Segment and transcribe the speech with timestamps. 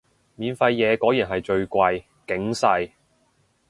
[0.35, 2.91] 免費嘢果然係最貴，警世